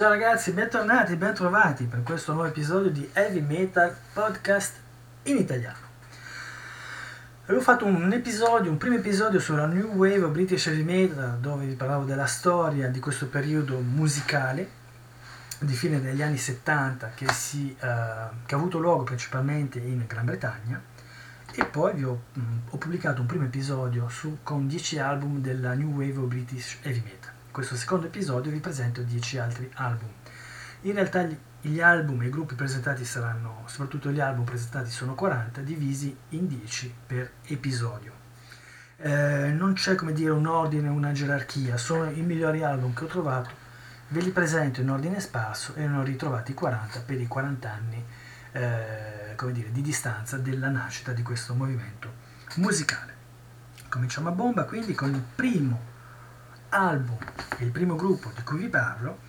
Ciao 0.00 0.08
ragazzi, 0.08 0.52
bentornati, 0.52 1.14
bentrovati 1.14 1.84
per 1.84 2.02
questo 2.02 2.32
nuovo 2.32 2.48
episodio 2.48 2.90
di 2.90 3.06
Heavy 3.12 3.42
Metal 3.42 3.94
Podcast 4.14 4.76
in 5.24 5.36
italiano. 5.36 5.76
Avevo 7.44 7.60
fatto 7.60 7.84
un 7.84 8.10
episodio, 8.10 8.70
un 8.70 8.78
primo 8.78 8.96
episodio 8.96 9.38
sulla 9.38 9.66
New 9.66 9.88
Wave 9.96 10.26
British 10.28 10.68
Heavy 10.68 10.84
Metal 10.84 11.36
dove 11.38 11.66
vi 11.66 11.74
parlavo 11.74 12.04
della 12.04 12.24
storia 12.24 12.88
di 12.88 12.98
questo 12.98 13.26
periodo 13.26 13.78
musicale 13.80 14.70
di 15.58 15.74
fine 15.74 16.00
degli 16.00 16.22
anni 16.22 16.38
70 16.38 17.10
che, 17.14 17.30
si, 17.30 17.76
uh, 17.78 17.84
che 18.46 18.54
ha 18.54 18.56
avuto 18.56 18.78
luogo 18.78 19.02
principalmente 19.02 19.80
in 19.80 20.06
Gran 20.06 20.24
Bretagna 20.24 20.80
e 21.52 21.64
poi 21.66 21.92
vi 21.92 22.04
ho, 22.04 22.22
mh, 22.32 22.40
ho 22.70 22.76
pubblicato 22.78 23.20
un 23.20 23.26
primo 23.26 23.44
episodio 23.44 24.08
su, 24.08 24.38
con 24.42 24.66
10 24.66 24.98
album 24.98 25.42
della 25.42 25.74
New 25.74 25.90
Wave 25.90 26.26
British 26.26 26.78
Heavy 26.84 27.02
Metal. 27.04 27.39
Questo 27.52 27.74
secondo 27.74 28.06
episodio 28.06 28.52
vi 28.52 28.60
presento 28.60 29.02
10 29.02 29.38
altri 29.38 29.68
album. 29.74 30.08
In 30.82 30.92
realtà 30.92 31.24
gli, 31.24 31.36
gli 31.62 31.80
album 31.80 32.22
e 32.22 32.26
i 32.26 32.30
gruppi 32.30 32.54
presentati 32.54 33.04
saranno, 33.04 33.64
soprattutto 33.66 34.12
gli 34.12 34.20
album 34.20 34.44
presentati 34.44 34.88
sono 34.88 35.16
40, 35.16 35.60
divisi 35.62 36.16
in 36.28 36.46
10 36.46 36.94
per 37.08 37.32
episodio. 37.46 38.12
Eh, 38.98 39.50
non 39.50 39.72
c'è 39.72 39.96
come 39.96 40.12
dire 40.12 40.30
un 40.30 40.46
ordine, 40.46 40.88
una 40.88 41.10
gerarchia, 41.10 41.76
sono 41.76 42.08
i 42.08 42.20
migliori 42.20 42.62
album 42.62 42.94
che 42.94 43.02
ho 43.02 43.08
trovato, 43.08 43.50
ve 44.08 44.20
li 44.20 44.30
presento 44.30 44.80
in 44.80 44.88
ordine 44.88 45.18
sparso 45.18 45.74
e 45.74 45.84
ne 45.88 45.96
ho 45.96 46.02
ritrovati 46.04 46.54
40 46.54 47.00
per 47.00 47.20
i 47.20 47.26
40 47.26 47.68
anni 47.68 48.04
eh, 48.52 49.32
come 49.34 49.50
dire, 49.50 49.72
di 49.72 49.82
distanza 49.82 50.38
della 50.38 50.68
nascita 50.68 51.10
di 51.10 51.22
questo 51.22 51.54
movimento 51.54 52.12
musicale. 52.58 53.12
Cominciamo 53.88 54.28
a 54.28 54.32
bomba 54.32 54.62
quindi 54.62 54.94
con 54.94 55.12
il 55.12 55.22
primo 55.34 55.89
album 56.70 57.18
il 57.58 57.70
primo 57.70 57.96
gruppo 57.96 58.30
di 58.34 58.42
cui 58.42 58.58
vi 58.58 58.68
parlo 58.68 59.20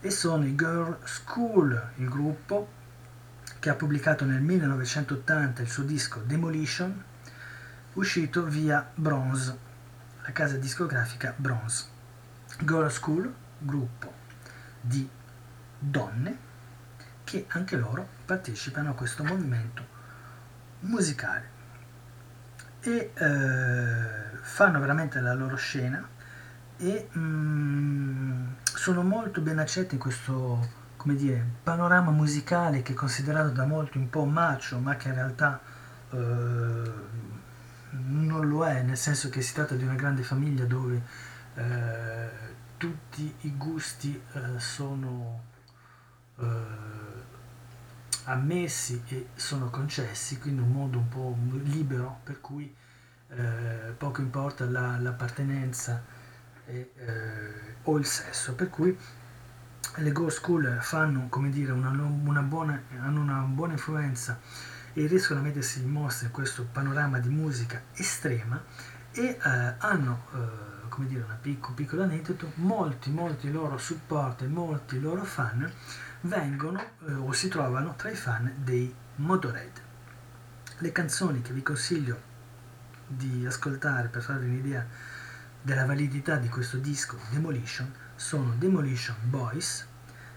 e 0.00 0.10
sono 0.10 0.44
i 0.44 0.54
Girl 0.54 0.98
School, 1.04 1.92
il 1.96 2.08
gruppo 2.08 2.78
che 3.58 3.70
ha 3.70 3.74
pubblicato 3.74 4.24
nel 4.24 4.40
1980 4.40 5.62
il 5.62 5.68
suo 5.68 5.82
disco 5.82 6.20
Demolition, 6.20 7.04
uscito 7.94 8.44
via 8.44 8.88
Bronze, 8.94 9.58
la 10.22 10.32
casa 10.32 10.56
discografica 10.56 11.34
Bronze. 11.36 11.84
Girl 12.58 12.90
School, 12.90 13.32
gruppo 13.58 14.12
di 14.80 15.08
donne 15.78 16.48
che 17.24 17.46
anche 17.48 17.76
loro 17.76 18.08
partecipano 18.24 18.90
a 18.90 18.94
questo 18.94 19.22
movimento 19.22 19.98
musicale 20.80 21.58
e 22.80 23.12
eh, 23.14 24.38
fanno 24.40 24.80
veramente 24.80 25.20
la 25.20 25.34
loro 25.34 25.56
scena 25.56 26.18
e 26.80 27.08
mm, 27.16 28.46
sono 28.62 29.02
molto 29.02 29.40
ben 29.40 29.58
accetti 29.58 29.94
in 29.94 30.00
questo 30.00 30.78
come 31.00 31.14
dire, 31.14 31.42
panorama 31.62 32.10
musicale 32.10 32.82
che 32.82 32.92
è 32.92 32.94
considerato 32.94 33.48
da 33.48 33.64
molti 33.64 33.96
un 33.96 34.10
po' 34.10 34.26
macio, 34.26 34.78
ma 34.80 34.96
che 34.96 35.08
in 35.08 35.14
realtà 35.14 35.58
eh, 36.10 36.92
non 37.90 38.46
lo 38.46 38.66
è, 38.66 38.82
nel 38.82 38.98
senso 38.98 39.30
che 39.30 39.40
si 39.40 39.54
tratta 39.54 39.74
di 39.76 39.82
una 39.82 39.94
grande 39.94 40.22
famiglia 40.22 40.66
dove 40.66 41.02
eh, 41.54 42.28
tutti 42.76 43.34
i 43.40 43.56
gusti 43.56 44.20
eh, 44.32 44.60
sono 44.60 45.42
eh, 46.38 46.46
ammessi 48.24 49.02
e 49.08 49.28
sono 49.36 49.70
concessi, 49.70 50.38
quindi 50.38 50.60
un 50.60 50.70
mondo 50.70 50.98
un 50.98 51.08
po' 51.08 51.34
libero 51.62 52.20
per 52.24 52.42
cui 52.42 52.74
eh, 53.28 53.94
poco 53.96 54.20
importa 54.20 54.68
la, 54.68 54.98
l'appartenenza 54.98 56.02
e, 56.66 56.92
eh, 56.96 57.74
o 57.82 57.98
il 57.98 58.06
sesso, 58.06 58.54
per 58.54 58.70
cui 58.70 58.96
le 59.96 60.12
Go 60.12 60.28
School 60.28 60.78
fanno 60.80 61.26
come 61.28 61.50
dire, 61.50 61.72
una, 61.72 61.90
una 61.90 62.42
buona, 62.42 62.80
hanno 63.00 63.20
una 63.20 63.40
buona 63.40 63.72
influenza 63.72 64.38
e 64.92 65.06
riescono 65.06 65.40
a 65.40 65.42
mettersi 65.42 65.82
in 65.82 65.90
mostra 65.90 66.26
in 66.26 66.32
questo 66.32 66.66
panorama 66.70 67.18
di 67.18 67.28
musica 67.28 67.82
estrema 67.94 68.62
e 69.12 69.22
eh, 69.22 69.38
hanno 69.78 70.26
eh, 70.34 70.88
come 70.88 71.06
dire 71.06 71.22
una 71.22 71.38
picco, 71.40 71.72
piccolo 71.72 72.02
aneddoto. 72.02 72.52
Molti 72.56 73.10
molti 73.10 73.50
loro 73.50 73.78
support 73.78 74.42
e 74.42 74.46
molti 74.46 75.00
loro 75.00 75.24
fan 75.24 75.70
vengono 76.22 76.80
eh, 77.06 77.12
o 77.14 77.32
si 77.32 77.48
trovano 77.48 77.94
tra 77.96 78.10
i 78.10 78.16
fan 78.16 78.52
dei 78.56 78.94
Motorhead. 79.16 79.80
Le 80.78 80.92
canzoni 80.92 81.42
che 81.42 81.52
vi 81.52 81.62
consiglio 81.62 82.28
di 83.06 83.44
ascoltare 83.44 84.08
per 84.08 84.22
farvi 84.22 84.46
un'idea 84.46 84.86
della 85.62 85.84
validità 85.84 86.36
di 86.36 86.48
questo 86.48 86.78
disco 86.78 87.18
Demolition 87.30 87.92
sono 88.16 88.54
Demolition 88.56 89.16
Boys, 89.22 89.86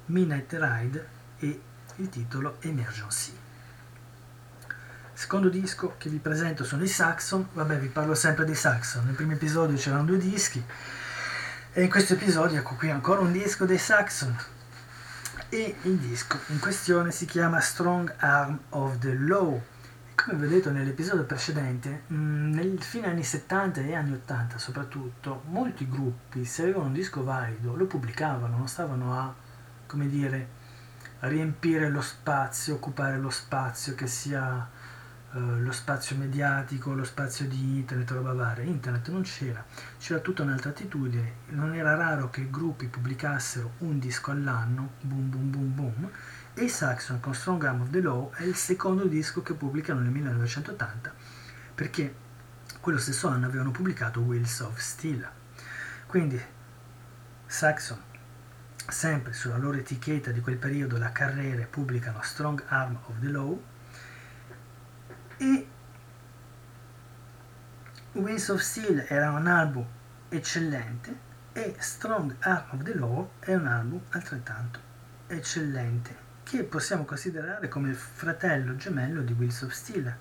Midnight 0.06 0.54
Ride 0.54 1.08
e 1.40 1.62
il 1.98 2.10
titolo 2.10 2.58
Emergency. 2.62 3.34
Secondo 5.14 5.50
disco 5.50 5.96
che 5.98 6.10
vi 6.10 6.18
presento 6.18 6.64
sono 6.64 6.84
i 6.84 6.88
Saxon, 6.88 7.50
vabbè 7.54 7.78
vi 7.78 7.88
parlo 7.88 8.16
sempre 8.16 8.46
dei 8.46 8.56
Saxon, 8.56 9.06
nel 9.06 9.16
primo 9.16 9.34
episodio 9.34 9.78
c'erano 9.78 10.06
due 10.06 10.18
dischi 10.18 10.64
e 11.72 11.82
in 11.82 11.90
questo 11.90 12.14
episodio 12.14 12.60
ecco 12.60 12.76
qui 12.76 12.90
ancora 12.90 13.22
un 13.22 13.32
disco 13.32 13.66
dei 13.66 13.78
Saxon. 13.78 14.36
E 15.50 15.76
il 15.84 15.98
disco 15.98 16.40
in 16.48 16.60
questione 16.60 17.12
si 17.12 17.26
chiama 17.26 17.60
Strong 17.60 18.14
Arm 18.18 18.60
of 18.70 18.98
the 18.98 19.14
Law 19.14 19.62
come 20.24 20.38
vi 20.38 20.46
ho 20.46 20.50
detto 20.50 20.72
nell'episodio 20.72 21.26
precedente, 21.26 22.04
mm, 22.12 22.54
nel 22.54 22.82
fine 22.82 23.08
anni 23.08 23.24
70 23.24 23.82
e 23.82 23.94
anni 23.94 24.14
80 24.14 24.58
soprattutto, 24.58 25.44
molti 25.48 25.88
gruppi 25.88 26.46
se 26.46 26.62
avevano 26.62 26.86
un 26.86 26.94
disco 26.94 27.24
valido 27.24 27.76
lo 27.76 27.86
pubblicavano, 27.86 28.56
non 28.56 28.68
stavano 28.70 29.20
a, 29.20 29.34
come 29.86 30.08
dire, 30.08 30.62
riempire 31.20 31.90
lo 31.90 32.02
spazio, 32.02 32.76
occupare 32.76 33.18
lo 33.18 33.30
spazio 33.30 33.96
che 33.96 34.08
sia 34.08 34.70
eh, 35.34 35.40
lo 35.40 35.72
spazio 35.74 36.16
mediatico, 36.16 36.94
lo 36.94 37.04
spazio 37.04 37.46
di 37.46 37.78
internet, 37.80 38.12
roba 38.12 38.34
varia. 38.34 38.64
Internet 38.64 39.10
non 39.10 39.24
c'era, 39.24 39.66
c'era 40.00 40.20
tutta 40.20 40.44
un'altra 40.44 40.70
attitudine, 40.70 41.34
non 41.50 41.74
era 41.74 41.96
raro 41.96 42.30
che 42.30 42.50
gruppi 42.50 42.88
pubblicassero 42.88 43.74
un 43.80 44.00
disco 44.00 44.32
all'anno, 44.32 44.92
boom 45.02 45.30
boom 45.30 45.50
boom 45.50 45.76
boom, 45.76 46.10
e 46.56 46.70
Saxon 46.70 47.20
con 47.20 47.34
Strong 47.34 47.64
Arm 47.64 47.82
of 47.82 47.90
the 47.90 48.00
Law 48.00 48.32
è 48.34 48.44
il 48.44 48.56
secondo 48.56 49.06
disco 49.06 49.42
che 49.42 49.56
pubblicano 49.56 50.02
nel 50.02 50.12
1980 50.12 51.14
perché 51.74 52.16
quello 52.80 53.00
stesso 53.00 53.28
anno 53.28 53.48
avevano 53.48 53.72
pubblicato 53.72 54.20
Wheels 54.20 54.60
of 54.60 54.78
Steel. 54.78 55.28
Quindi 56.06 56.40
Saxon, 57.48 58.00
sempre 58.88 59.34
sulla 59.34 59.58
loro 59.58 59.78
etichetta 59.78 60.32
di 60.32 60.42
quel 60.42 60.58
periodo, 60.58 60.98
la 60.98 61.12
carriera, 61.12 61.66
pubblicano 61.68 62.22
Strong 62.22 62.64
Arm 62.68 63.00
of 63.06 63.20
the 63.20 63.30
Law 63.30 63.64
e 65.38 65.68
Wheels 68.12 68.50
of 68.50 68.62
Steel 68.62 69.06
era 69.08 69.32
un 69.32 69.48
album 69.48 69.88
eccellente 70.30 71.32
e 71.54 71.76
Strong 71.80 72.36
Arm 72.40 72.66
of 72.72 72.84
the 72.84 72.96
Law 72.96 73.32
è 73.40 73.56
un 73.56 73.66
album 73.66 74.02
altrettanto 74.10 74.80
eccellente 75.28 76.23
che 76.58 76.64
possiamo 76.64 77.04
considerare 77.04 77.68
come 77.68 77.90
il 77.90 77.96
fratello 77.96 78.76
gemello 78.76 79.24
di 79.24 79.34
Wheels 79.34 79.64
of 79.64 79.72
Steel, 79.72 80.16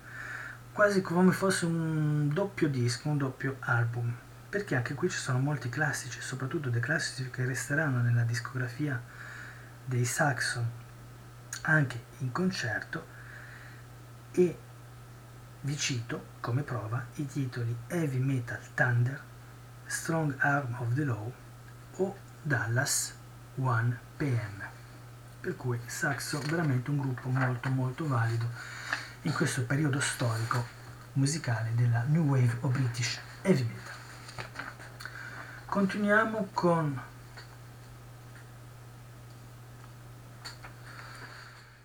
quasi 0.71 1.01
come 1.01 1.31
fosse 1.31 1.65
un 1.65 2.27
doppio 2.33 2.69
disco, 2.69 3.09
un 3.09 3.19
doppio 3.19 3.57
album, 3.59 4.11
perché 4.49 4.75
anche 4.75 4.95
qui 4.95 5.11
ci 5.11 5.19
sono 5.19 5.37
molti 5.37 5.69
classici, 5.69 6.21
soprattutto 6.21 6.69
dei 6.69 6.81
classici 6.81 7.29
che 7.29 7.45
resteranno 7.45 8.01
nella 8.01 8.23
discografia 8.23 8.99
dei 9.85 10.05
Saxon, 10.05 10.67
anche 11.61 12.03
in 12.17 12.31
concerto, 12.31 13.05
e 14.31 14.57
vi 15.61 15.77
cito 15.77 16.25
come 16.39 16.63
prova 16.63 17.05
i 17.17 17.27
titoli 17.27 17.77
Heavy 17.85 18.17
Metal 18.17 18.59
Thunder, 18.73 19.21
Strong 19.85 20.33
Arm 20.39 20.75
of 20.79 20.95
the 20.95 21.03
Law 21.03 21.31
o 21.97 22.17
Dallas 22.41 23.13
1 23.53 23.99
PM 24.17 24.72
per 25.43 25.57
cui 25.57 25.77
Saxo 25.85 26.39
veramente 26.39 26.89
un 26.89 26.99
gruppo 26.99 27.27
molto 27.27 27.67
molto 27.67 28.07
valido 28.07 28.45
in 29.23 29.33
questo 29.33 29.65
periodo 29.65 29.99
storico 29.99 30.65
musicale 31.13 31.71
della 31.75 32.03
New 32.07 32.23
Wave 32.23 32.59
o 32.61 32.69
British 32.69 33.19
Heavy 33.41 33.63
Metal. 33.63 33.93
Continuiamo 35.65 36.47
con 36.53 37.01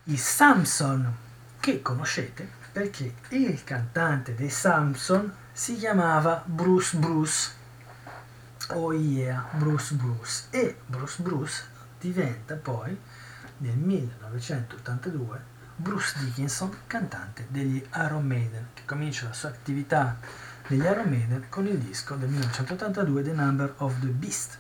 i 0.04 0.16
Samson 0.16 1.16
che 1.58 1.82
conoscete 1.82 2.49
perché 2.70 3.16
il 3.31 3.64
cantante 3.64 4.37
dei 4.37 4.50
Samson 4.50 5.34
si 5.50 5.75
chiamava 5.75 6.44
Bruce 6.46 6.96
Bruce 6.96 7.52
oh 8.69 8.93
yeah 8.93 9.49
Bruce 9.54 9.94
Bruce 9.96 10.44
e 10.50 10.78
Bruce 10.87 11.20
Bruce 11.20 11.64
diventa 11.99 12.54
poi 12.54 12.96
nel 13.58 13.76
1982 13.76 15.56
Bruce 15.76 16.19
Dickinson, 16.19 16.76
cantante 16.87 17.46
degli 17.50 17.84
Iron 17.94 18.26
Maiden, 18.26 18.69
che 18.75 18.82
comincia 18.84 19.26
la 19.26 19.32
sua 19.32 19.50
attività 19.50 20.16
degli 20.66 20.82
Iron 20.82 21.08
Maiden 21.08 21.46
con 21.49 21.66
il 21.66 21.78
disco 21.78 22.16
del 22.16 22.28
1982 22.28 23.22
The 23.22 23.32
Number 23.32 23.75
of 23.78 24.00
the 24.00 24.08
Beast. 24.08 24.58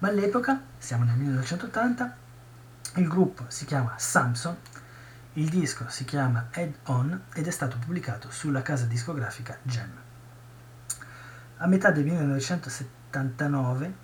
Ma 0.00 0.08
all'epoca, 0.08 0.60
siamo 0.78 1.04
nel 1.04 1.16
1980, 1.16 2.16
Il 2.94 3.06
gruppo 3.06 3.44
si 3.48 3.64
chiama 3.64 3.94
Samson, 3.98 4.56
il 5.34 5.48
disco 5.48 5.84
si 5.88 6.04
chiama 6.04 6.48
Head 6.50 6.74
On 6.84 7.22
ed 7.34 7.46
è 7.46 7.50
stato 7.50 7.76
pubblicato 7.78 8.30
sulla 8.30 8.62
casa 8.62 8.86
discografica 8.86 9.56
Gem. 9.62 9.90
A 11.58 11.66
metà 11.66 11.90
del 11.92 12.04
1979 12.04 13.94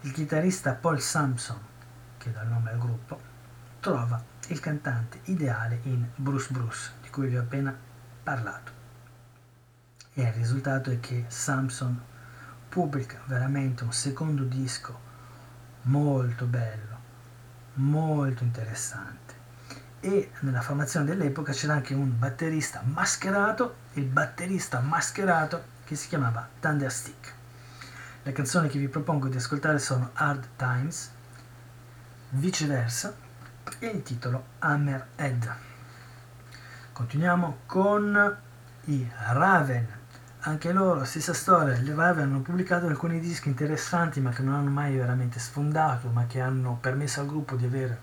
il 0.00 0.12
chitarrista 0.12 0.72
Paul 0.72 1.00
Samson, 1.00 1.58
che 2.18 2.30
dà 2.32 2.42
il 2.42 2.48
nome 2.48 2.70
al 2.70 2.78
gruppo, 2.78 3.18
trova 3.80 4.22
il 4.48 4.60
cantante 4.60 5.20
ideale 5.24 5.80
in 5.84 6.06
Bruce 6.14 6.52
Bruce, 6.52 6.92
di 7.02 7.08
cui 7.10 7.28
vi 7.28 7.36
ho 7.36 7.40
appena 7.40 7.74
parlato. 8.22 8.72
E 10.12 10.22
il 10.22 10.32
risultato 10.32 10.90
è 10.90 11.00
che 11.00 11.24
Samson 11.28 12.00
pubblica 12.68 13.20
veramente 13.26 13.84
un 13.84 13.92
secondo 13.92 14.44
disco 14.44 15.06
molto 15.82 16.44
bello, 16.44 16.98
molto 17.74 18.44
interessante. 18.44 19.34
E 20.00 20.30
nella 20.40 20.60
formazione 20.60 21.06
dell'epoca 21.06 21.52
c'era 21.52 21.74
anche 21.74 21.94
un 21.94 22.18
batterista 22.18 22.82
mascherato, 22.84 23.76
il 23.94 24.04
batterista 24.04 24.80
mascherato 24.80 25.76
che 25.84 25.96
si 25.96 26.08
chiamava 26.08 26.48
Thunderstick. 26.60 27.34
Le 28.22 28.32
canzoni 28.32 28.68
che 28.68 28.78
vi 28.78 28.88
propongo 28.88 29.28
di 29.28 29.36
ascoltare 29.36 29.78
sono 29.78 30.10
Hard 30.12 30.48
Times, 30.56 31.12
viceversa 32.30 33.14
e 33.78 33.86
il 33.86 34.02
titolo 34.02 34.44
Hammerhead. 34.58 35.54
Continuiamo 36.92 37.58
con 37.66 38.36
i 38.84 39.10
Raven 39.30 39.96
anche 40.40 40.72
loro, 40.72 41.04
stessa 41.04 41.34
storia, 41.34 41.76
le 41.78 41.94
Raven 41.94 42.28
hanno 42.28 42.40
pubblicato 42.40 42.86
alcuni 42.86 43.18
dischi 43.18 43.48
interessanti 43.48 44.20
ma 44.20 44.30
che 44.30 44.42
non 44.42 44.54
hanno 44.54 44.70
mai 44.70 44.96
veramente 44.96 45.38
sfondato, 45.38 46.08
ma 46.08 46.26
che 46.26 46.40
hanno 46.40 46.78
permesso 46.80 47.20
al 47.20 47.26
gruppo 47.26 47.56
di 47.56 47.64
avere 47.64 48.02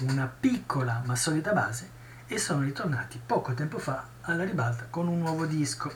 una 0.00 0.26
piccola 0.26 1.02
ma 1.06 1.16
solida 1.16 1.52
base 1.52 1.90
e 2.26 2.38
sono 2.38 2.62
ritornati 2.62 3.20
poco 3.24 3.54
tempo 3.54 3.78
fa 3.78 4.04
alla 4.20 4.44
ribalta 4.44 4.86
con 4.90 5.08
un 5.08 5.18
nuovo 5.18 5.46
disco. 5.46 5.90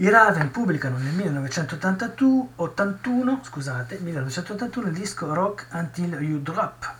I 0.00 0.08
Raven 0.08 0.50
pubblicano 0.50 0.96
nel 0.96 1.12
1981, 1.12 3.40
scusate, 3.42 3.98
1981 3.98 4.88
il 4.88 4.94
disco 4.94 5.34
Rock 5.34 5.66
Until 5.72 6.14
You 6.22 6.40
Drop, 6.40 6.90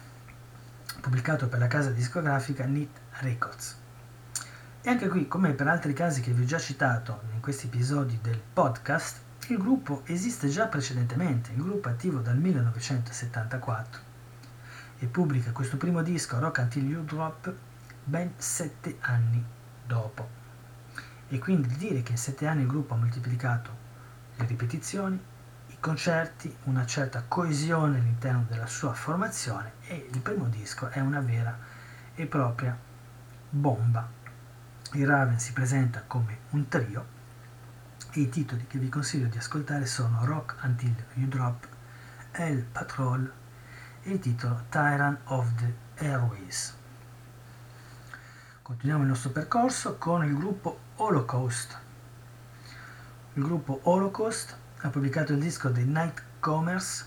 pubblicato 1.01 1.49
per 1.49 1.61
la 1.61 1.67
casa 1.67 1.89
discografica 1.89 2.67
Neat 2.67 2.91
Records. 3.21 3.79
E 4.83 4.91
anche 4.91 5.09
qui, 5.09 5.27
come 5.29 5.53
per 5.53 5.67
altri 5.67 5.95
casi 5.95 6.21
che 6.21 6.33
vi 6.33 6.43
ho 6.43 6.45
già 6.45 6.59
citato 6.59 7.23
in 7.33 7.41
questi 7.41 7.69
episodi 7.69 8.19
del 8.21 8.39
podcast, 8.53 9.19
il 9.47 9.57
gruppo 9.57 10.03
esiste 10.05 10.49
già 10.49 10.67
precedentemente, 10.67 11.53
il 11.53 11.63
gruppo 11.63 11.89
è 11.89 11.93
attivo 11.93 12.19
dal 12.19 12.37
1974 12.37 14.01
e 14.99 15.07
pubblica 15.07 15.53
questo 15.53 15.79
primo 15.79 16.03
disco, 16.03 16.39
Rock 16.39 16.59
Until 16.59 16.87
You 16.87 17.03
Drop, 17.07 17.51
ben 18.05 18.35
sette 18.37 18.99
anni 19.01 19.43
dopo. 19.87 20.40
E 21.31 21.39
quindi 21.39 21.75
dire 21.77 22.03
che 22.03 22.13
in 22.13 22.19
sette 22.19 22.47
anni 22.47 22.61
il 22.61 22.69
gruppo 22.69 22.95
ha 22.95 22.99
moltiplicato 22.99 23.71
le 24.37 24.45
ripetizioni, 24.47 25.19
i 25.69 25.77
concerti, 25.81 26.55
una 26.65 26.85
certa 26.85 27.25
coesione 27.27 27.99
all'interno 27.99 28.45
della 28.49 28.67
sua 28.67 28.93
formazione 28.93 29.73
e 29.87 30.09
il 30.13 30.21
primo 30.21 30.47
disco 30.47 30.89
è 30.89 31.01
una 31.01 31.21
vera 31.21 31.57
e 32.15 32.27
propria 32.27 32.77
bomba 33.49 34.19
il 34.93 35.07
Raven 35.07 35.39
si 35.39 35.53
presenta 35.53 36.03
come 36.05 36.39
un 36.51 36.67
trio 36.67 37.19
e 38.11 38.21
i 38.23 38.29
titoli 38.29 38.67
che 38.67 38.79
vi 38.79 38.89
consiglio 38.89 39.29
di 39.29 39.39
ascoltare 39.39 39.87
sono 39.87 40.25
Rock 40.25 40.57
Until 40.65 40.95
You 41.15 41.29
Drop, 41.29 41.69
El 42.33 42.65
Patrol 42.65 43.33
e 44.03 44.11
il 44.11 44.19
titolo 44.19 44.65
Tyrant 44.69 45.21
of 45.27 45.47
the 45.55 46.05
Airways. 46.05 46.75
Continuiamo 48.63 49.03
il 49.05 49.11
nostro 49.11 49.31
percorso 49.31 49.97
con 49.97 50.25
il 50.25 50.35
gruppo 50.35 50.79
Holocaust. 51.03 51.79
Il 53.33 53.43
gruppo 53.43 53.81
Holocaust 53.85 54.55
ha 54.81 54.91
pubblicato 54.91 55.33
il 55.33 55.39
disco 55.39 55.73
The 55.73 55.83
Night 55.83 56.23
Commerce 56.41 57.07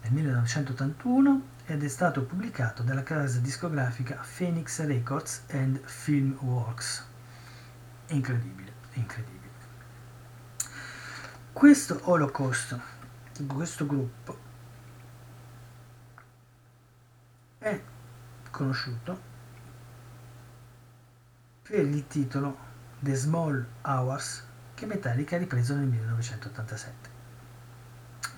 nel 0.00 0.12
1981 0.12 1.42
ed 1.66 1.84
è 1.84 1.88
stato 1.88 2.24
pubblicato 2.24 2.82
dalla 2.82 3.04
casa 3.04 3.38
discografica 3.38 4.20
Phoenix 4.36 4.84
Records 4.84 5.44
and 5.52 5.80
Filmworks. 5.84 7.06
Incredibile, 8.08 8.72
incredibile. 8.94 9.52
Questo 11.52 12.00
Holocaust, 12.02 12.76
questo 13.46 13.86
gruppo, 13.86 14.36
è 17.58 17.80
conosciuto 18.50 19.20
per 21.62 21.86
il 21.86 22.04
titolo 22.08 22.70
The 23.02 23.16
Small 23.16 23.66
Hours 23.82 24.44
che 24.74 24.86
Metallica 24.86 25.34
ha 25.34 25.38
ripreso 25.40 25.74
nel 25.74 25.88
1987. 25.88 27.08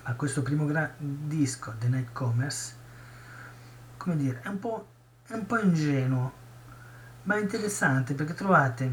Ma 0.03 0.13
questo 0.15 0.41
primo 0.41 0.65
gra- 0.65 0.91
disco, 0.97 1.75
The 1.77 2.07
Commerce, 2.11 2.73
come 3.95 4.15
dire, 4.15 4.41
è 4.41 4.47
un 4.47 4.57
po', 4.57 4.87
è 5.27 5.33
un 5.33 5.45
po' 5.45 5.59
ingenuo, 5.59 6.33
ma 7.23 7.35
è 7.35 7.41
interessante 7.41 8.15
perché 8.15 8.33
trovate 8.33 8.91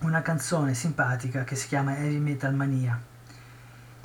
una 0.00 0.22
canzone 0.22 0.74
simpatica 0.74 1.44
che 1.44 1.54
si 1.54 1.68
chiama 1.68 1.96
Heavy 1.96 2.18
Metal 2.18 2.52
Mania. 2.52 3.00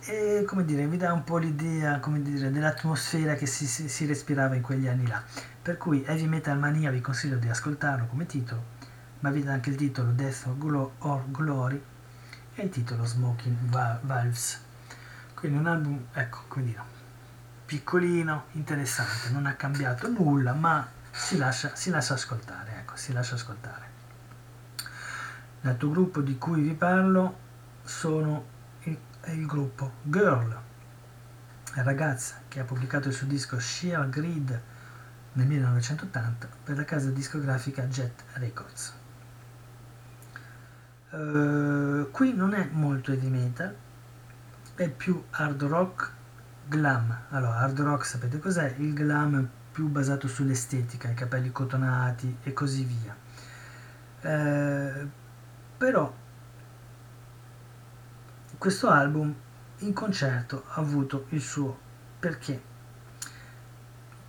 E 0.02 0.44
come 0.46 0.66
dire 0.66 0.86
vi 0.86 0.98
dà 0.98 1.14
un 1.14 1.24
po' 1.24 1.38
l'idea 1.38 2.00
come 2.00 2.22
dire, 2.22 2.52
dell'atmosfera 2.52 3.34
che 3.34 3.48
si, 3.48 3.66
si, 3.66 4.06
respirava 4.06 4.54
in 4.54 4.62
quegli 4.62 4.88
anni 4.88 5.08
là. 5.08 5.20
Per 5.64 5.78
cui 5.78 6.04
Heavy 6.06 6.28
Metal 6.28 6.60
Mania 6.60 6.92
vi 6.92 7.02
consiglio 7.02 7.38
di 7.38 7.50
ascoltarlo 7.50 8.06
come 8.06 8.28
titolo 8.28 8.78
ma 9.20 9.30
vi 9.32 9.44
dà 9.44 9.54
anche 9.54 9.70
il 9.70 9.76
titolo 9.76 10.12
Death 10.12 10.46
or, 10.48 10.58
Glo- 10.58 10.94
or 11.00 11.24
Glory 11.32 11.84
e 12.56 12.64
il 12.64 12.70
titolo 12.70 13.06
Smoking 13.06 13.58
Valves 14.02 14.62
quindi 15.34 15.58
un 15.58 15.68
album 15.68 16.06
ecco 16.14 16.40
come 16.48 16.66
dire 16.66 16.98
piccolino, 17.70 18.46
interessante, 18.54 19.30
non 19.30 19.46
ha 19.46 19.54
cambiato 19.54 20.10
nulla, 20.10 20.54
ma 20.54 20.88
si 21.12 21.38
lascia, 21.38 21.76
si 21.76 21.92
lascia 21.92 22.16
ascoltare, 22.16 22.78
ecco, 22.80 22.96
si 22.96 23.14
lascia 23.14 23.36
ascoltare. 23.36 23.88
L'altro 25.62 25.90
gruppo 25.92 26.22
di 26.22 26.36
cui 26.40 26.64
vi 26.64 26.74
parlo 26.74 27.38
sono 27.84 28.44
il, 28.86 28.98
il 29.26 29.46
gruppo 29.46 29.92
Girl, 30.02 30.60
ragazza 31.76 32.42
che 32.48 32.60
ha 32.60 32.64
pubblicato 32.64 33.10
il 33.10 33.14
suo 33.14 33.28
disco 33.28 33.60
Sheer 33.60 34.10
Grid 34.10 34.62
nel 35.34 35.46
1980 35.46 36.48
per 36.64 36.76
la 36.76 36.86
casa 36.86 37.12
discografica 37.12 37.84
Jet 37.84 38.24
Records. 38.34 38.99
Uh, 41.12 42.10
qui 42.12 42.34
non 42.34 42.54
è 42.54 42.70
molto 42.72 43.12
heavy 43.12 43.30
metal, 43.30 43.76
è 44.76 44.90
più 44.90 45.24
hard 45.32 45.64
rock 45.64 46.12
Glam. 46.68 47.18
Allora, 47.30 47.58
hard 47.58 47.80
rock 47.80 48.06
sapete 48.06 48.38
cos'è? 48.38 48.76
Il 48.78 48.94
glam 48.94 49.50
più 49.72 49.88
basato 49.88 50.28
sull'estetica, 50.28 51.10
i 51.10 51.16
capelli 51.16 51.52
cotonati 51.52 52.38
e 52.44 52.54
così 52.54 52.84
via. 52.84 53.16
Eh, 54.22 55.08
però 55.78 56.14
questo 58.58 58.90
album 58.90 59.34
in 59.80 59.94
concerto 59.94 60.66
ha 60.68 60.82
avuto 60.82 61.26
il 61.30 61.42
suo 61.42 61.78
perché? 62.20 62.62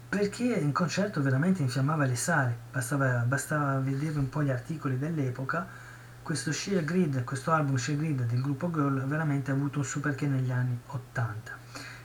Perché 0.09 0.45
in 0.45 0.73
concerto 0.73 1.21
veramente 1.21 1.63
infiammava 1.63 2.05
le 2.05 2.17
sale, 2.17 2.57
bastava, 2.73 3.19
bastava 3.21 3.79
vedere 3.81 4.19
un 4.19 4.29
po' 4.29 4.43
gli 4.43 4.51
articoli 4.51 4.99
dell'epoca. 4.99 5.80
Questo 6.31 6.53
Sheer 6.53 6.85
Grid, 6.85 7.25
questo 7.25 7.51
album 7.51 7.75
Sheer 7.75 7.99
Grid 7.99 8.23
del 8.23 8.41
gruppo 8.41 8.71
Girl 8.71 9.05
veramente 9.05 9.51
ha 9.51 9.55
avuto 9.55 9.81
un 9.81 9.85
suo 9.85 9.99
perché 9.99 10.29
negli 10.29 10.53
anni 10.53 10.79
80. 10.87 11.53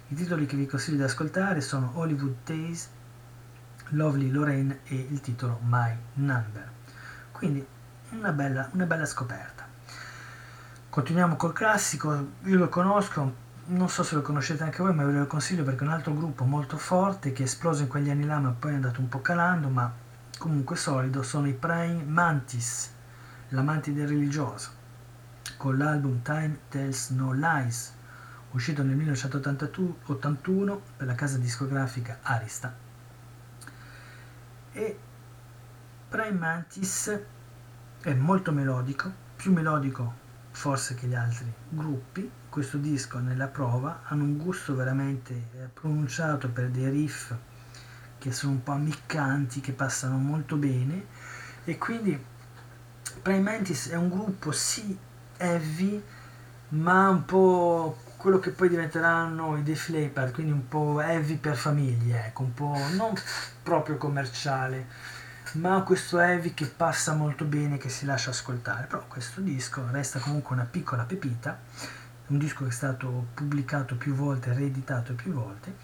I 0.07 0.15
titoli 0.15 0.47
che 0.47 0.55
vi 0.55 0.65
consiglio 0.65 0.97
di 0.97 1.03
ascoltare 1.03 1.61
sono 1.61 1.91
Hollywood 1.93 2.37
Days, 2.43 2.89
Lovely 3.89 4.31
Lorraine 4.31 4.79
e 4.85 4.95
il 4.95 5.21
titolo 5.21 5.59
My 5.65 5.95
Number. 6.13 6.71
Quindi 7.31 7.63
una 8.13 8.31
bella, 8.31 8.67
una 8.71 8.85
bella 8.85 9.05
scoperta. 9.05 9.67
Continuiamo 10.89 11.35
col 11.35 11.53
classico, 11.53 12.29
io 12.45 12.57
lo 12.57 12.67
conosco, 12.67 13.35
non 13.65 13.89
so 13.89 14.01
se 14.01 14.15
lo 14.15 14.23
conoscete 14.23 14.63
anche 14.63 14.81
voi, 14.81 14.95
ma 14.95 15.03
ve 15.03 15.19
lo 15.19 15.27
consiglio 15.27 15.63
perché 15.63 15.83
è 15.83 15.87
un 15.87 15.93
altro 15.93 16.15
gruppo 16.15 16.45
molto 16.45 16.77
forte 16.77 17.31
che 17.31 17.43
è 17.43 17.45
esploso 17.45 17.83
in 17.83 17.89
quegli 17.89 18.09
anni 18.09 18.25
là, 18.25 18.39
ma 18.39 18.55
poi 18.57 18.71
è 18.71 18.73
andato 18.73 19.01
un 19.01 19.07
po' 19.07 19.21
calando, 19.21 19.69
ma 19.69 19.93
comunque 20.39 20.75
solido, 20.75 21.21
sono 21.21 21.47
i 21.47 21.53
Prime 21.53 22.03
Mantis, 22.05 22.93
la 23.49 23.61
mantide 23.61 24.05
religiosa, 24.05 24.69
con 25.57 25.77
l'album 25.77 26.21
Time 26.21 26.59
Tells 26.69 27.09
No 27.09 27.33
Lies, 27.33 27.93
uscito 28.51 28.83
nel 28.83 28.95
1981 28.95 30.81
per 30.97 31.07
la 31.07 31.15
casa 31.15 31.37
discografica 31.37 32.19
Arista. 32.21 32.73
E 34.71 34.99
Prime 36.09 36.37
Mantis 36.37 37.19
è 38.01 38.13
molto 38.13 38.51
melodico, 38.51 39.11
più 39.35 39.51
melodico 39.51 40.23
forse 40.51 40.95
che 40.95 41.07
gli 41.07 41.15
altri 41.15 41.51
gruppi. 41.69 42.29
Questo 42.49 42.77
disco 42.77 43.19
nella 43.19 43.47
prova 43.47 44.01
hanno 44.03 44.23
un 44.23 44.37
gusto 44.37 44.73
veramente 44.75 45.33
eh, 45.33 45.69
pronunciato 45.73 46.47
per 46.49 46.69
dei 46.69 46.89
riff 46.89 47.33
che 48.17 48.31
sono 48.31 48.53
un 48.53 48.63
po' 48.63 48.71
ammiccanti, 48.71 49.59
che 49.59 49.73
passano 49.73 50.17
molto 50.17 50.55
bene 50.55 51.05
e 51.65 51.77
quindi 51.77 52.33
Praying 53.21 53.43
Mantis 53.43 53.89
è 53.89 53.95
un 53.95 54.09
gruppo 54.09 54.51
sì 54.51 54.97
heavy 55.37 56.03
ma 56.69 57.09
un 57.09 57.25
po' 57.25 57.97
quello 58.17 58.39
che 58.39 58.49
poi 58.49 58.69
diventeranno 58.69 59.55
i 59.57 59.63
Def 59.63 59.89
Leppard, 59.89 60.33
quindi 60.33 60.51
un 60.51 60.67
po' 60.67 60.99
heavy 60.99 61.37
per 61.37 61.55
famiglie, 61.55 62.25
ecco, 62.25 62.41
un 62.41 62.53
po' 62.53 62.75
non 62.95 63.13
proprio 63.61 63.97
commerciale, 63.97 64.87
ma 65.53 65.81
questo 65.83 66.19
heavy 66.19 66.53
che 66.53 66.65
passa 66.65 67.13
molto 67.13 67.45
bene, 67.45 67.77
che 67.77 67.89
si 67.89 68.05
lascia 68.05 68.31
ascoltare. 68.31 68.87
Però 68.87 69.05
questo 69.07 69.41
disco 69.41 69.85
resta 69.91 70.19
comunque 70.19 70.55
una 70.55 70.67
piccola 70.69 71.03
pepita, 71.03 71.59
un 72.27 72.37
disco 72.39 72.63
che 72.63 72.71
è 72.71 72.73
stato 72.73 73.27
pubblicato 73.35 73.95
più 73.95 74.15
volte, 74.15 74.53
reeditato 74.53 75.13
più 75.13 75.31
volte, 75.31 75.75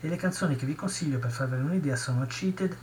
e 0.00 0.08
le 0.08 0.16
canzoni 0.16 0.54
che 0.54 0.66
vi 0.66 0.74
consiglio 0.74 1.18
per 1.18 1.30
farvi 1.30 1.56
un'idea 1.56 1.96
sono 1.96 2.26
Cheated, 2.26 2.76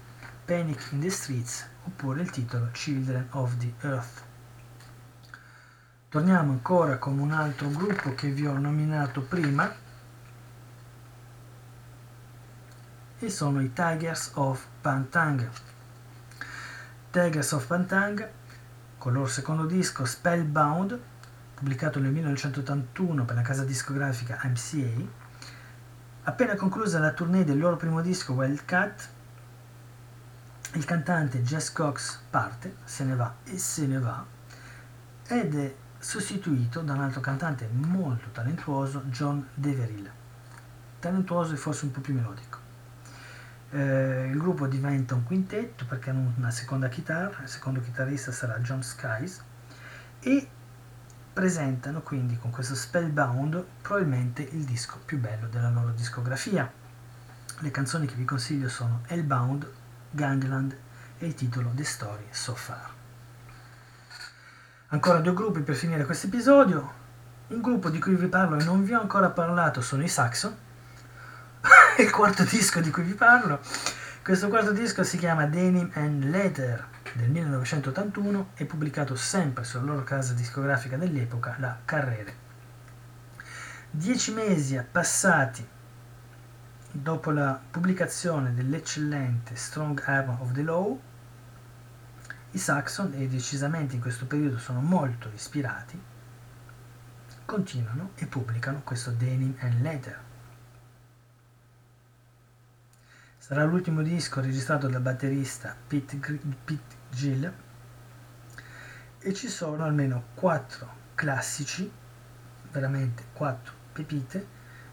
Panic 0.46 0.88
in 0.92 1.02
the 1.02 1.10
Streets 1.10 1.68
oppure 1.86 2.22
il 2.22 2.30
titolo 2.30 2.70
Children 2.72 3.28
of 3.32 3.58
the 3.58 3.74
Earth. 3.82 4.22
Torniamo 6.10 6.52
ancora 6.52 6.98
con 6.98 7.20
un 7.20 7.32
altro 7.32 7.70
gruppo 7.70 8.14
che 8.14 8.30
vi 8.30 8.46
ho 8.46 8.58
nominato 8.58 9.22
prima 9.22 9.74
e 13.20 13.30
sono 13.30 13.62
i 13.62 13.74
Tigers 13.74 14.32
of 14.36 14.66
Pantang. 14.82 15.50
Tigers 17.10 17.52
of 17.52 17.66
Pantang 17.66 18.30
con 19.04 19.12
il 19.12 19.18
loro 19.18 19.30
secondo 19.30 19.66
disco 19.66 20.06
Spellbound, 20.06 20.98
pubblicato 21.56 22.00
nel 22.00 22.14
1981 22.14 23.26
per 23.26 23.36
la 23.36 23.42
casa 23.42 23.66
discografica 23.66 24.40
MCA. 24.46 25.06
Appena 26.24 26.56
conclusa 26.56 27.00
la 27.00 27.12
tournée 27.12 27.44
del 27.44 27.58
loro 27.58 27.76
primo 27.76 28.00
disco 28.00 28.32
Wildcat, 28.32 29.10
il 30.76 30.86
cantante 30.86 31.44
Jess 31.44 31.72
Cox 31.72 32.20
parte, 32.30 32.78
se 32.84 33.04
ne 33.04 33.16
va 33.16 33.36
e 33.44 33.58
se 33.60 33.86
ne 33.86 34.00
va, 34.00 34.26
ed 35.28 35.56
è 35.56 35.76
sostituito 36.00 36.82
da 36.82 36.94
un 36.94 37.02
altro 37.02 37.22
cantante 37.22 37.70
molto 37.72 38.30
talentuoso, 38.32 39.04
John 39.06 39.48
Deverill. 39.54 40.10
Talentuoso 41.00 41.54
e 41.54 41.58
forse 41.58 41.86
un 41.86 41.92
po' 41.92 42.02
più 42.02 42.16
melodico. 42.16 42.58
Eh, 43.70 44.30
il 44.32 44.38
gruppo 44.38 44.66
diventa 44.68 45.14
un 45.14 45.24
quintetto 45.24 45.86
perché 45.86 46.10
hanno 46.10 46.34
una 46.38 46.52
seconda 46.52 46.90
chitarra, 46.90 47.44
il 47.44 47.50
secondo 47.50 47.80
chitarrista 47.80 48.32
sarà 48.32 48.58
John 48.60 48.82
Skies 48.82 49.44
e 50.22 50.50
presentano 51.34 52.02
quindi 52.02 52.38
con 52.38 52.52
questo 52.52 52.76
Spellbound 52.76 53.64
probabilmente 53.82 54.42
il 54.42 54.64
disco 54.64 55.00
più 55.06 55.20
bello 55.20 55.48
della 55.48 55.70
loro 55.70 55.92
discografia. 55.92 56.72
Le 57.60 57.72
canzoni 57.72 58.08
che 58.08 58.16
vi 58.16 58.26
consiglio 58.26 58.70
sono 58.70 59.02
Hellbound, 59.08 59.82
Gangland 60.16 60.78
e 61.18 61.26
il 61.26 61.34
titolo 61.34 61.72
The 61.74 61.84
Story 61.84 62.28
So 62.30 62.54
Far. 62.54 62.92
Ancora 64.90 65.20
due 65.20 65.34
gruppi 65.34 65.62
per 65.62 65.74
finire 65.74 66.06
questo 66.06 66.28
episodio. 66.28 67.02
Un 67.48 67.62
gruppo 67.62 67.90
di 67.90 68.00
cui 68.00 68.14
vi 68.14 68.28
parlo 68.28 68.60
e 68.60 68.64
non 68.64 68.84
vi 68.84 68.94
ho 68.94 69.02
ancora 69.02 69.32
parlato 69.32 69.82
sono 69.82 70.04
i 70.04 70.08
Saxon. 70.08 70.56
il 71.98 72.12
quarto 72.12 72.44
disco 72.44 72.80
di 72.80 72.92
cui 72.92 73.02
vi 73.02 73.14
parlo. 73.14 73.60
Questo 74.24 74.50
quarto 74.50 74.72
disco 74.72 75.04
si 75.04 75.18
chiama 75.18 75.48
Denim 75.48 75.90
and 75.96 76.26
Leather 76.26 76.86
del 77.14 77.32
1981 77.32 78.52
e 78.54 78.66
pubblicato 78.66 79.16
sempre 79.16 79.64
sulla 79.64 79.84
loro 79.84 80.04
casa 80.04 80.34
discografica 80.34 80.96
dell'epoca, 80.96 81.56
la 81.58 81.76
Carrere. 81.84 82.42
Dieci 83.90 84.32
mesi 84.32 84.80
passati 84.92 85.68
dopo 86.96 87.32
la 87.32 87.60
pubblicazione 87.72 88.54
dell'eccellente 88.54 89.56
Strong 89.56 90.00
Arm 90.06 90.38
of 90.40 90.52
the 90.52 90.62
Law, 90.62 91.02
i 92.52 92.58
Saxon, 92.60 93.14
e 93.16 93.28
decisamente 93.28 93.96
in 93.96 94.02
questo 94.02 94.28
periodo 94.28 94.60
sono 94.60 94.80
molto 94.80 95.32
ispirati, 95.34 96.00
continuano 97.46 98.12
e 98.14 98.28
pubblicano 98.28 98.82
questo 98.84 99.10
Denim 99.10 99.56
and 99.62 99.82
Leather. 99.82 100.20
Sarà 103.40 103.64
l'ultimo 103.64 104.04
disco 104.04 104.40
registrato 104.40 104.88
dal 104.88 105.02
batterista 105.02 105.76
Pete, 105.88 106.18
Pete 106.18 106.96
Gill 107.10 107.54
e 109.18 109.34
ci 109.34 109.48
sono 109.48 109.84
almeno 109.84 110.26
4 110.36 110.94
classici, 111.16 111.92
veramente 112.72 113.24
4 113.34 113.74
pepite 113.94 114.48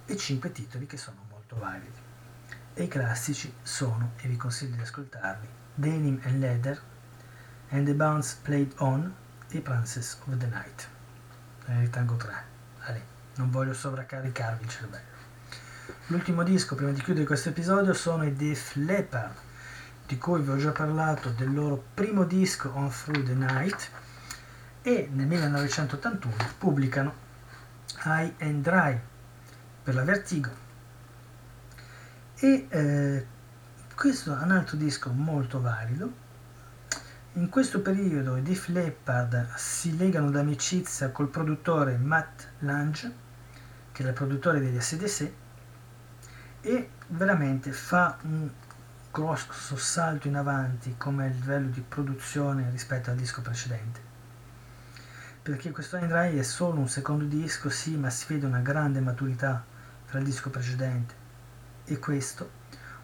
e 0.07 0.17
5 0.17 0.51
titoli 0.51 0.87
che 0.87 0.97
sono 0.97 1.29
validi. 1.59 1.99
E 2.75 2.83
i 2.83 2.89
classici 2.89 3.53
sono, 3.63 4.13
e 4.19 4.29
vi 4.29 4.37
consiglio 4.37 4.77
di 4.77 4.83
ascoltarli, 4.83 5.49
Denim 5.75 6.21
and 6.25 6.39
Leather, 6.39 6.81
And 7.71 7.87
the 7.87 7.95
Bounce 7.95 8.37
Played 8.43 8.75
On 8.79 9.15
e 9.51 9.61
Princess 9.61 10.19
of 10.27 10.37
the 10.37 10.47
Night. 10.47 10.89
Ne 11.67 11.81
ritengo 11.81 12.17
tre. 12.17 12.35
Allez, 12.81 13.03
non 13.37 13.51
voglio 13.51 13.75
sovraccaricarvi 13.75 14.65
il 14.65 14.69
cervello. 14.69 15.19
L'ultimo 16.07 16.43
disco, 16.43 16.75
prima 16.75 16.91
di 16.91 17.01
chiudere 17.01 17.27
questo 17.27 17.51
episodio, 17.51 17.93
sono 17.93 18.25
i 18.25 18.35
Def 18.35 18.75
Leppard, 18.75 19.35
di 20.07 20.19
cui 20.19 20.41
vi 20.41 20.51
ho 20.51 20.57
già 20.57 20.73
parlato 20.73 21.31
del 21.31 21.55
loro 21.55 21.83
primo 21.95 22.25
disco 22.25 22.73
On 22.75 22.91
Through 22.91 23.25
the 23.25 23.35
Night 23.35 23.91
e 24.83 25.09
nel 25.13 25.27
1981 25.27 26.35
pubblicano 26.59 27.15
High 28.05 28.35
and 28.41 28.63
Dry 28.63 28.99
per 29.85 29.95
la 29.95 30.03
Vertigo. 30.03 30.69
E 32.41 32.67
eh, 32.69 33.27
questo 33.95 34.37
è 34.39 34.43
un 34.43 34.51
altro 34.51 34.77
disco 34.77 35.11
molto 35.11 35.61
valido 35.61 36.29
in 37.35 37.49
questo 37.49 37.81
periodo 37.81 38.37
i 38.37 38.43
Def 38.43 38.67
Leppard 38.67 39.55
si 39.55 39.97
legano 39.97 40.33
d'amicizia 40.33 41.11
col 41.11 41.29
produttore 41.29 41.97
Matt 41.97 42.43
Lange, 42.59 43.13
che 43.93 44.03
è 44.03 44.07
il 44.09 44.13
produttore 44.13 44.59
degli 44.59 44.81
SDC, 44.81 45.33
e 46.61 46.91
veramente 47.07 47.71
fa 47.71 48.19
un 48.23 48.51
grosso 49.13 49.77
salto 49.77 50.27
in 50.27 50.35
avanti 50.35 50.97
come 50.97 51.29
livello 51.29 51.69
di 51.69 51.83
produzione 51.83 52.69
rispetto 52.73 53.11
al 53.11 53.17
disco 53.17 53.43
precedente. 53.43 54.01
Perché 55.41 55.71
questo 55.71 55.99
Dry 55.99 56.37
è 56.37 56.43
solo 56.43 56.81
un 56.81 56.89
secondo 56.89 57.25
disco, 57.27 57.71
sì, 57.71 57.97
ma 57.97 58.11
si 58.11 58.25
vede 58.27 58.47
una 58.47 58.59
grande 58.59 58.99
maturità 58.99 59.65
tra 60.09 60.19
il 60.19 60.25
disco 60.25 60.51
precedente 60.51 61.15
e 61.93 61.99
questo, 61.99 62.51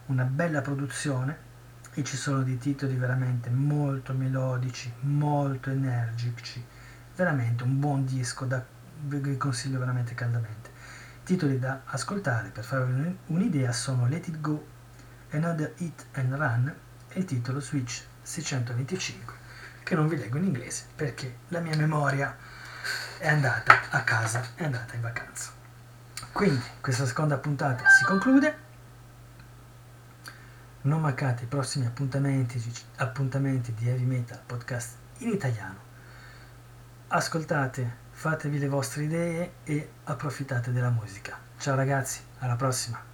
una 0.06 0.22
bella 0.22 0.60
produzione 0.60 1.44
e 1.94 2.04
ci 2.04 2.16
sono 2.16 2.42
dei 2.42 2.56
titoli 2.56 2.94
veramente 2.94 3.50
molto 3.50 4.12
melodici, 4.12 4.92
molto 5.00 5.70
energici, 5.70 6.64
veramente 7.16 7.64
un 7.64 7.80
buon 7.80 8.04
disco 8.04 8.44
da 8.44 8.64
vi 8.98 9.36
consiglio 9.36 9.80
veramente 9.80 10.14
caldamente. 10.14 10.70
Titoli 11.24 11.58
da 11.58 11.80
ascoltare 11.86 12.50
per 12.50 12.62
farvi 12.62 13.18
un'idea 13.26 13.72
sono 13.72 14.06
Let 14.06 14.28
It 14.28 14.40
Go, 14.40 14.64
Another 15.32 15.74
Hit 15.78 16.06
and 16.12 16.32
Run 16.32 16.74
e 17.08 17.18
il 17.18 17.24
titolo 17.24 17.58
Switch 17.58 18.04
625 18.22 19.34
che 19.82 19.94
non 19.96 20.06
vi 20.06 20.16
leggo 20.16 20.38
in 20.38 20.44
inglese 20.44 20.84
perché 20.94 21.38
la 21.48 21.58
mia 21.58 21.76
memoria 21.76 22.36
è 23.18 23.28
andata 23.28 23.90
a 23.90 24.02
casa, 24.04 24.44
è 24.54 24.64
andata 24.64 24.94
in 24.94 25.00
vacanza. 25.00 25.50
Quindi 26.30 26.62
questa 26.80 27.04
seconda 27.04 27.36
puntata 27.38 27.88
si 27.88 28.04
conclude 28.04 28.65
non 30.86 31.00
mancate 31.00 31.44
i 31.44 31.46
prossimi 31.46 31.86
appuntamenti, 31.86 32.62
appuntamenti 32.96 33.74
di 33.74 33.88
Heavy 33.88 34.04
Metal 34.04 34.40
Podcast 34.44 34.94
in 35.18 35.30
italiano. 35.30 35.84
Ascoltate, 37.08 38.04
fatevi 38.10 38.58
le 38.58 38.68
vostre 38.68 39.04
idee 39.04 39.52
e 39.64 39.88
approfittate 40.04 40.72
della 40.72 40.90
musica. 40.90 41.38
Ciao 41.58 41.74
ragazzi, 41.74 42.20
alla 42.38 42.56
prossima! 42.56 43.05